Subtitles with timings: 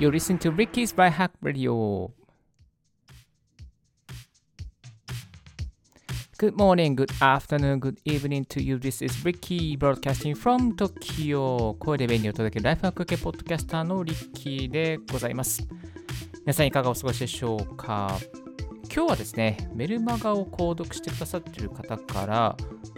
[0.00, 2.10] You listen to Ricky's by Hack Radio.
[6.38, 8.78] Good morning, good afternoon, good evening to you.
[8.78, 11.74] This is Ricky broadcasting from Tokyo.
[11.74, 15.68] 声で便利を届けるライフハック系ポッドキャスターのリッキーでございます。
[16.46, 18.18] 皆さんいかがお過ごしでしょうか
[18.84, 22.56] 今日はですね、メルマガを購読してくださっている方から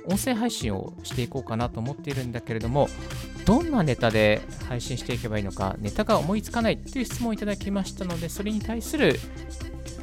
[0.09, 2.87] 音声配信をしていこうかなと思っているんだけれども、
[3.45, 9.19] どんなネタで配信していけばいいのか、ネタが思いつかないという質問をいただきましたので、それに対する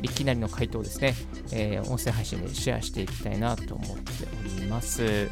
[0.02, 1.16] いきなりの回答ですね、
[1.52, 4.12] えー音声配信でシェアしていきたいなと思って
[4.58, 5.30] おります。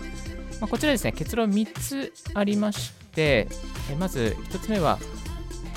[0.60, 3.48] まあこちらですね、結論3つありまして、
[3.92, 5.00] えまず1つ目は、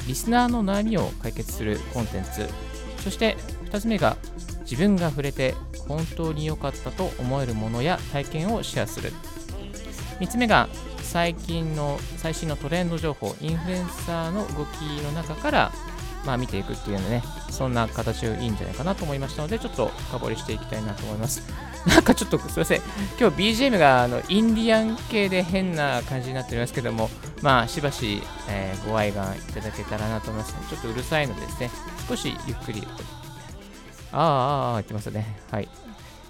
[0.07, 2.49] リスナーの悩みを解決するコンテンツ。
[3.03, 3.37] そして
[3.71, 4.17] 2つ目が、
[4.63, 5.55] 自分が触れて
[5.89, 9.13] 本当に良かったと思えるものや体験をシェアする。
[10.21, 10.69] 3つ目が、
[11.03, 15.73] 最近の最新のトレンド情報、インフルエンサーの動きの中から、
[16.27, 21.43] まあ、見ていくっていうのね、そんな形がいいんじゃないかなと思いましたので、ちょっと深掘りしていきたいなと思います。
[21.87, 22.83] なんかちょっとすいません、
[23.19, 27.09] 今日 BGM があのインディアン系で変な感じになっておりますけども、
[27.41, 31.71] まあ、しばし、えーご愛願いただけたらなと思います、ちょっとうるさいのでですね、
[32.07, 32.87] 少しゆっくり、
[34.13, 35.39] あーあーあー言ってますね。
[35.51, 35.69] はい。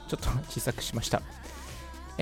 [0.09, 1.21] ちょっと小さくしました。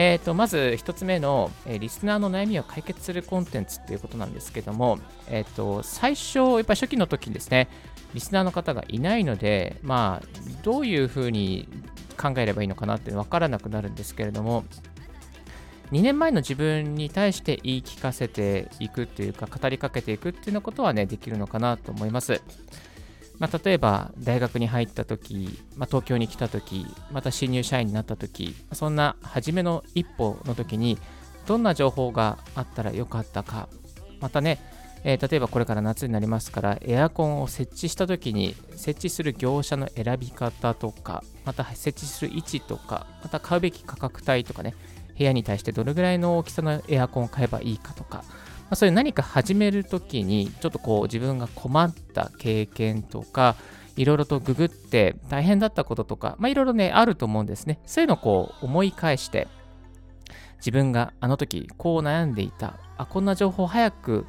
[0.00, 7.68] えー、とまず一つ目の、えーリスナーの悩みを解決するコンテンツっていうことなんですけども、えー、と最初、やっぱ初期の時にですね、
[8.14, 10.26] リスナーの方がいないので、まあ、
[10.62, 11.68] どういうふうに
[12.16, 14.64] 考えればいいのかなって分からなくなるんですけれども、
[15.90, 22.40] 2年前の自分に対して言い聞かせていくっていうか、語りかけていくっていうようなことはね、できるのかなと思います。
[23.38, 30.98] まあ、例えば大学に入った時、まあ、東京に来た時また新入社員になった時そんな初めの一歩の時に
[31.46, 33.68] どんな情報があったらよかったか。
[34.20, 34.58] またね、
[35.04, 44.74] えー例えばこれから夏になりますからエアコンを設置した時に設置する業者の選び方とかまた設置する位置とかまた買うべき価格帯とかね
[45.16, 48.24] 部屋に対してどれぐらいの大きさのエアコンを買えばいいかとか
[48.68, 53.56] まあ、そういう何か始めるときに、ちょっとこう自分が困った経験とか、
[53.96, 57.80] いろいろとググって大変だったこととか、まあ、いろいろね、あると思うんですね。
[57.86, 59.48] そういうのをこう思い返して、
[60.58, 64.26] 自分があの時こう悩んでいた、あ、こんな情報早く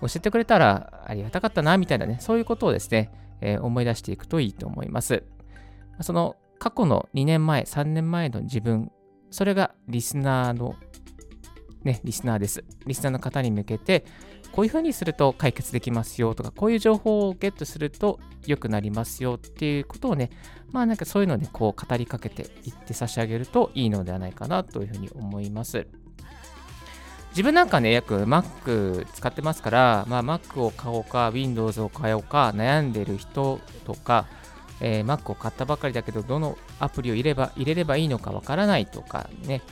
[0.00, 5.24] 教えてくれたらありがたかったな、みたいなね、そういうことをですね、えー思い出していくといいと思います。
[6.00, 8.92] その過去の2年前、3年前の自分、
[9.30, 10.76] それがリスナーの
[11.84, 12.64] ね、リスナーです。
[12.86, 14.04] リスナーの方に向けて、
[14.52, 20.30] こういうふうにすると解決できますよとか、こういう情報をゲットすると良くなりますよっていうことをね、
[20.72, 25.86] まあなんかそういうのをね、こう語りかけていって差し上げるといいのではないかなというふうに思います。
[27.30, 34.26] 自分なんかね、約 Mac 使ってますから、まあ、Mac を買おうか、Windows を買おうか、悩んでる人とか、
[34.80, 39.62] えー Mac を買ったばかりだけど、どのアプリを入れば入れればいいのかわからないとかね、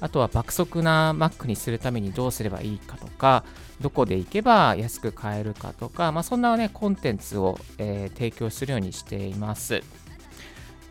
[0.00, 3.44] あとは爆速な Mac にするためにどうすればいいかとか、
[3.80, 9.82] どこで行けば安く買えるかとか、まあ、そんなね、コンテンツを、えー提供するようにしています。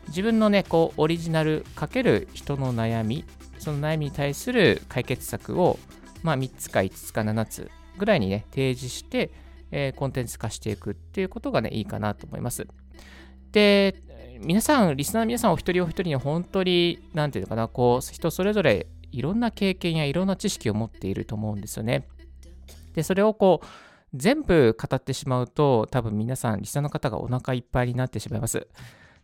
[0.07, 3.25] 自分のね、こう、オリジナルかける人の悩み、
[3.59, 5.79] その悩みに対する解決策を、
[6.23, 9.31] まあ、3つか5つか7つぐらいにね、提示して、
[9.71, 12.67] えーコンテンツ化していくっていうことがね、いいかなと思います。
[13.51, 13.95] で、
[14.39, 22.07] 皆さん、リスナーの皆さんお一人お一人に本当に、なんていうのかな、こう、人それぞれいろんな経験やいろんな知識を持っていると思うんですよね。
[22.93, 23.67] で、それをこう、
[24.13, 28.67] 全部語ってしまうと、多分皆さん、リスナーの方がお腹いっぱいになってしまいます。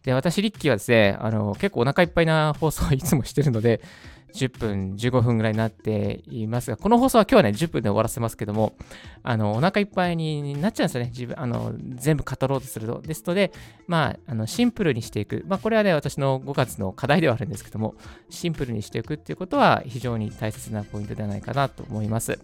[0.03, 3.81] で、私、リッキーはですね、あの、結構お腹いっぱいな放送をいつもしてるので、
[4.33, 8.73] 10分、15分ぐらいになっていますが、この放送は今日はね、10分で終わらせますけども、
[9.21, 11.09] あの、お腹いっぱいになっちゃうんですよね。
[11.11, 13.01] 自分、あの、全部語ろうとすると。
[13.01, 13.53] ですので、
[13.87, 15.43] まあ、あの、シンプルにしていく。
[15.47, 17.95] まあ、これはね、私の5月の課題ではあるんですけども、
[18.29, 22.39] シンプルにしていくっていうことは非常に大切なポイントではないかなと思います。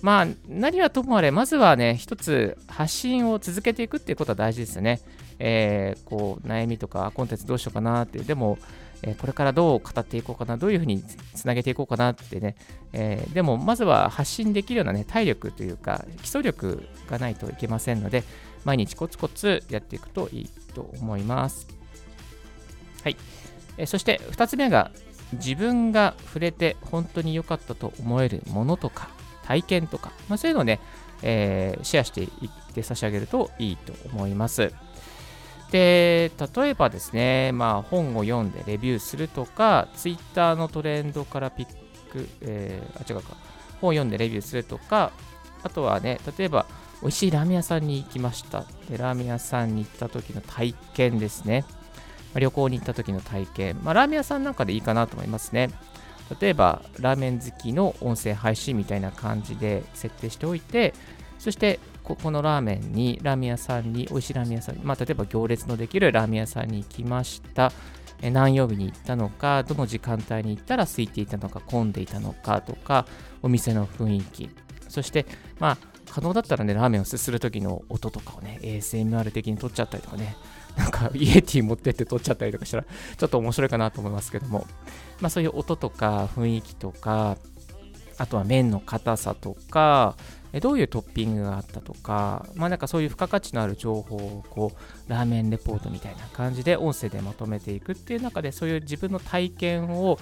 [0.00, 5.00] まあ、何はともあれ、まずはね、一つ発信を続けていくっていうことは大事ですよね。
[5.38, 8.58] えーこう、悩みとかコンテンツどうしようかなって、でも、
[9.02, 11.02] えーこれからどう語っていこうかな、どういうふうに
[11.34, 12.54] つなげていこうかなってね、
[12.92, 18.22] えーでも、まずは発信できるようなね、体力というか、基礎力がないといけませんので、
[18.64, 21.66] 毎日コツコツやっていくといいと思います。
[23.02, 23.16] はい。
[23.76, 24.92] えーそして、2つ目が、
[25.34, 29.10] 自分が触れて本当に良かったと思えるものとか、
[29.48, 30.78] 体験とか、まあ、そういうのをね、
[31.22, 34.72] えーシェアしていって差し上げるといいと思います。
[35.70, 41.66] で、例えばですね、まあ、本を読んでレビューするとか、ツイッターのトレンドからピッ
[42.12, 43.36] ク、えーあ、違うか、
[43.80, 45.12] 本を読んでレビューするとか、
[45.62, 46.66] あとはね、例えば、
[47.00, 48.64] 美味しいラーメン屋さんに行きました。
[48.90, 51.64] で、ラーメン屋さんに行った時の体験ですね。
[52.32, 53.80] まあ、旅行に行った時の体験。
[53.82, 55.70] まあ、ラーメン屋さんなんかでいいかなと思いますね。
[56.40, 60.94] 例えば、ラーメン好きの音声配信みたいな感じで設定しておいて、
[61.38, 67.72] そしてここのラーメンに、ラーメン屋さんに、美味しいラーメン屋さん、まあ、例えば行列のできるラーメン屋さんに行きました。
[68.20, 73.06] 何曜日に行ったのか、どの時間帯に行ったら空いていたのか、混んでいたのかとか、
[73.42, 74.50] お店の雰囲気、
[74.88, 75.26] そして、
[75.60, 75.78] まあ、
[76.10, 80.36] 可能だったらね、ラーメンをすする時の音とかをね、ASMR 的に撮っちゃったりとかね、
[80.76, 84.66] なんかイエティ持ってって撮っちゃったりとかしたら、ちょっと面白いかなと思いますけども、
[85.20, 87.36] まあそういう音とか雰囲気とか、
[88.18, 90.16] あとは麺の硬さとか、
[90.60, 100.18] どういうトッピングがあったとか、まあなんかそういう付加価値のある情報をこう、ラーメンレポートみたいな感じで音声でまとめていくっていう中で、そういう自分の体験を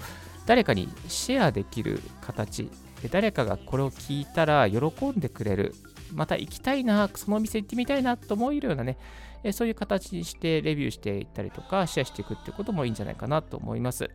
[0.46, 2.70] 誰かにシェアできる形
[3.02, 5.75] で、誰かがこれを聞いたら喜んでくれる、
[6.12, 8.98] また行きたいな、その店行ってみたいなと思えるようなね、
[9.42, 14.10] えそういう形にしてレビューしていったりとか、シェアしていくってこともいいんじゃないかなと思います。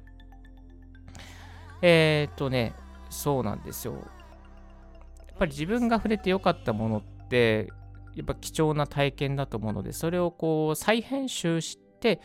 [1.82, 2.74] えー、っとね、
[3.10, 3.94] そうなんですよ。
[3.94, 7.70] やっぱり自分が触れてよかったものって、
[8.16, 12.22] やっぱ貴重な体験だと思うので、それをこう再編集して、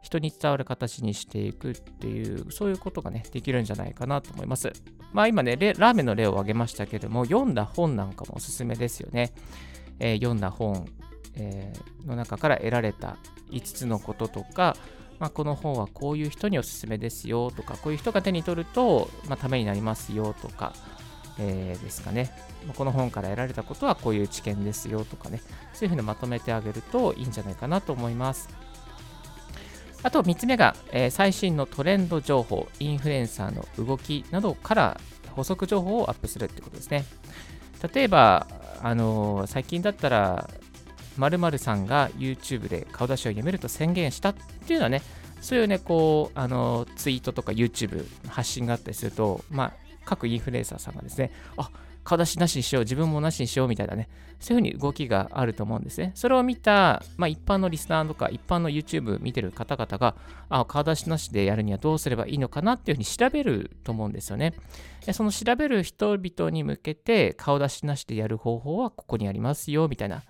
[0.00, 4.72] 人に伝わる形にしていくっていう、そういうことがね、できるんじゃないかなと思います。
[5.12, 9.32] まあ今ね、ラーメンの例を挙げましたけども、読んだ本なんかもおすすめですよね。
[9.98, 10.86] えー、読んだ本、
[11.38, 13.16] えー、の中から得られた
[13.50, 14.76] 5つのこととか、
[15.18, 20.72] まあ、この本はこういう人におすすめですよとか、こういう人が手に取ると、まあ、ためになりますよとか、
[21.38, 22.30] えー、ですかね。
[22.76, 25.40] この本から得られたことはこういう知見ですよとかね、
[25.72, 28.48] そういうふうにまとめてあげるといいんじゃないかなと思います。
[30.02, 35.00] あと3つ目が、えー、最新のトレンド情報、インフルエンサーの動きなどから
[35.32, 37.04] 補足情報をアップするってことですね。
[37.92, 38.46] 例えば、
[38.82, 40.50] あのー、最近だったら、
[41.58, 44.34] さんが YouTube で顔出しをやめると宣言したっ
[44.66, 45.02] ていうのはね、
[45.40, 49.72] そういうね、こう、あの、ツイートとか YouTube 発信があったりすると、まあ、
[50.04, 51.70] 各インフルエンサーさんがですね、あ
[52.08, 54.08] 顔出しなしにしよう、自分もなしにしようみたいなね、
[54.40, 56.12] そういうふうに動きがあると思うんですね。
[56.14, 60.16] それを見た、まあ、一般のリスナーとか、一般の YouTube 見てる方々が、
[60.48, 64.54] あ顔出しなしでやるにはどうすればいいのかなっていうふうに調べると思うんですよね。
[65.12, 70.22] その調べる人々に向けて、顔出しなしでやる方法はここにありますよ、みたいな。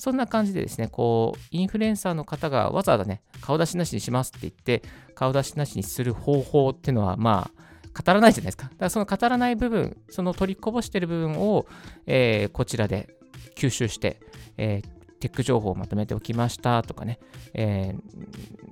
[0.00, 4.82] そんな感じでですね、こう、インフルエンサーの方がわざわざね、顔出しなしにしますって言って、
[5.14, 8.64] 顔出しなしにする方法っていうのは、まあ、語らないじゃないですか。
[8.64, 11.66] だからその語らない部分、その取りこぼしてる部分を、
[12.06, 13.10] えー、こちらで
[13.56, 14.20] 吸収して、
[14.56, 17.18] えー、テック情報をまとめておきましたとかね、
[17.52, 17.94] え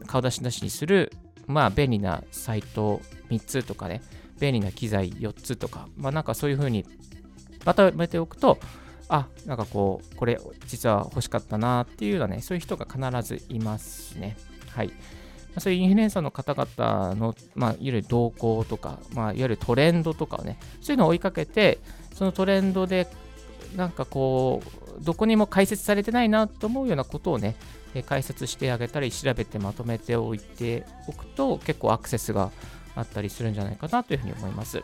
[0.00, 1.12] ー、顔出しなしにする、
[1.46, 4.00] まあ、便利なサイト3つとかね、
[4.40, 6.86] 便利な機材4つとか、まあ、なんかそういうふうに
[7.66, 8.58] まとめておくと、
[9.08, 14.36] あ、なんかこう、これ実は欲しかったなっていうようなね、そういう人が必ずいますね。
[14.70, 14.92] はい。
[15.58, 21.78] そういうインフルエンサーの方々の、まあ、いわゆる動向とか、まあ、いわゆるトレンドとかをね、そういうのを追いかけて、
[22.14, 23.08] そのトレンドで、
[23.76, 24.62] なんかこ
[25.00, 27.56] う、どこにも解説されてないなと思うようなことをね、
[28.06, 32.50] 解説してあげたり、調べてまとめておいておくと、結構アクセスが
[32.94, 34.82] あったりするんじゃないかなというふうに思います。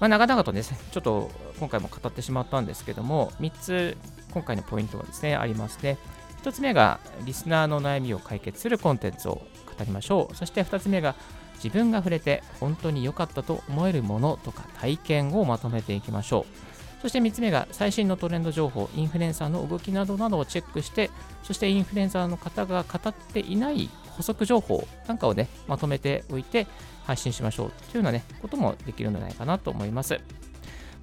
[0.00, 3.96] まあ、長々とですね、ちょっと今回も語ってしまったんですけども、3つ
[4.32, 5.96] 今回のポイントがですね、ありますね。
[6.42, 10.36] 1つ目がリスナーの悩みを解決するコンテンツを語りましょう。
[10.36, 11.14] そして2つ目が
[11.54, 17.00] 自分が触れて本当に良かったと思えるものとか体験をまとめていきましょう。
[17.02, 21.10] そして3つ目が最新のトレンド情報、インフルエンサーの動きなどなどをチェックして、
[21.42, 26.66] そしてインフルエンサーの方が語っていない補足情報なんかをね、まとめておいて
[27.04, 30.20] 配信しましょうというようなね、こともできるんじゃないかなと思います。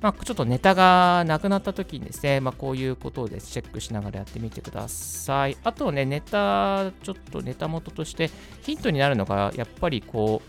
[0.02, 5.56] まあ、ちょっとネタがなくなった時にですね、まあ、こういうことをでチェックしながらやってみてください。
[5.64, 8.30] あとね、ネタ、ちょっとネタ元として
[8.64, 10.42] ヒントになるのが、やっぱりこ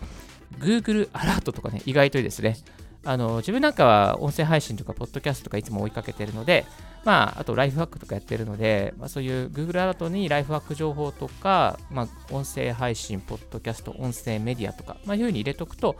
[0.59, 2.57] う、Google アラートとかね、意外といいですね。
[3.05, 6.65] あの自分なんかは音声配信とか、ポッドキャストとかいつも追いかけてるので、
[7.05, 15.95] まあ、あとライフハックとかやってるので、まあ、そういう Google アラートにライフハック情報とか、まあ、音声配信、ポッドキャスト、音声メディアとか、まあ、いうふうに入れとくと、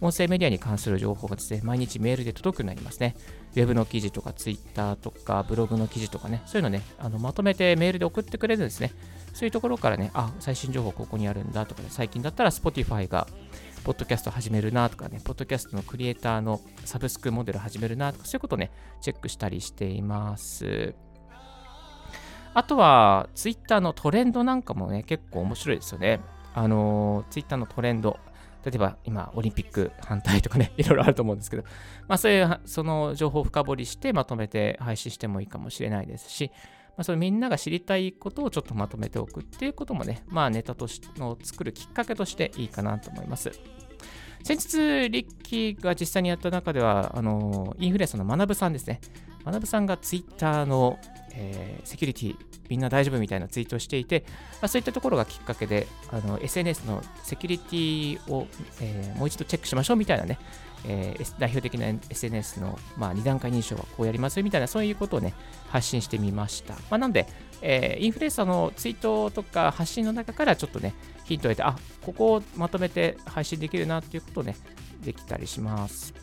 [0.00, 3.16] 音声メディアに関する情報がですね、毎日メールで届くようになりますね。
[3.54, 8.92] ウェブの記事とか、ツイッターとか、ブログの記事とかね、そういうのね、あのまとめてメールで送ってくれるんですね。
[9.32, 13.26] そういうところからね、あ、最新情報ここにあるんだとかね、最近だったら Spotify が、
[13.84, 18.70] ポッドキャスト始めるなとかね、ポッドキャストのクリエイターのサブスクモデル始めるなとか、そういうことをね、
[19.02, 20.94] チェックしたりしています。
[22.54, 26.20] あとは、Twitter のトレンドなんかもね、結構面白いですよね。
[26.54, 28.18] あの、Twitter のトレンド。
[28.64, 31.64] 例えば今、オリンピック反対とかね、 いろいろあると思うんですけど、
[32.08, 36.50] まあ、そういうその情報を深掘りしてまとめて配信してもいいかもしれないですし、
[36.96, 43.52] まあ、それみんなが知りたいことをちょっとまとめておくっていうこともね、まあ、ネタとしの作るきっかけとしていいかなと思います。
[44.44, 49.00] 先日、リッキーが実際にやった中では、あのインフルエンサーの学さんですね。
[49.44, 50.98] 学さんがツイッターの、
[51.34, 52.36] えー、セキュリティ、
[52.68, 54.24] みんな大丈夫みたいなツイートをしていて、
[54.60, 58.46] まあ、そういったところがきっかけで、の SNS のセキュリティを、
[58.80, 60.38] えー、もう一度チェックしましょうみたいなね、
[60.86, 65.34] えー、代表的な SNS の、まあ、2段階認証はこうやりますみたいな、そういうことをね、
[65.68, 66.74] 発信してみました。
[66.74, 67.26] まあ、なので、
[67.62, 74.56] えー、インフルエンサーのツイートとか発信の中からちょっとね、ヒントを得て、あ、ここをまとめて配信できるなっていうことをね、
[75.02, 76.14] できたりします。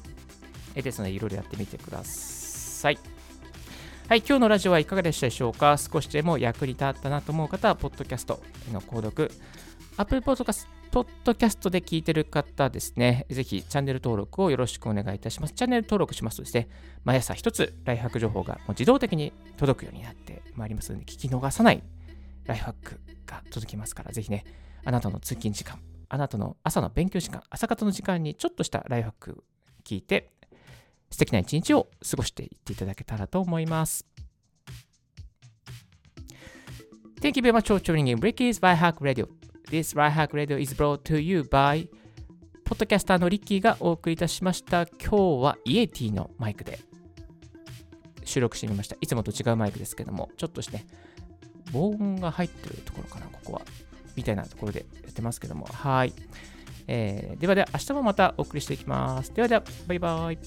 [0.75, 2.99] えですので、いろいろやってみてください。
[4.07, 5.77] はい、今日のラジオはいかがでしたでしょうか？
[5.77, 8.41] 少しでも役に立ったなと思う方は、ポッドキャスト
[8.71, 9.31] の購読、
[9.97, 15.53] Apple Podcast ポッドキャストで聞いてる方ですね、ぜひチャンネル登録をよろしくお願いいたします。
[15.53, 16.67] チャンネル登録しますとですね、
[17.05, 21.81] 毎朝一つライフハック情報がもう自動的に届くようになってまいりますので、聞き逃さない
[22.43, 24.43] ライフハックが届きますから、ぜひね、
[24.83, 25.79] あなたの通勤時間、
[26.09, 29.43] あなたの朝の勉強時間、朝方の時間にちょっとしたライフハック
[29.85, 30.33] 聞いて、
[31.09, 34.05] 素敵な一日を過ごしていっていただけたらと思います。
[37.21, 39.40] Thank you very much for tuning in Ricky's by Hack Radio.
[39.71, 41.87] This Right Hack Radio is brought to you by
[42.65, 44.85] ポッドキャスターのリッキーがお送りいたしました。
[44.85, 46.79] 今日はイエティのマイクで
[48.25, 48.97] 収録してみました。
[48.99, 50.85] いつもと違うマイクですけども、ちょっとしてね、
[51.71, 53.61] 防音が入ってるところかな、ここは。
[54.17, 56.11] みたいなところでやってますけども、はい。
[56.87, 59.33] えー、ではでは、明日もまたお送りしていきます。
[59.33, 60.37] ではでは、バイバイ。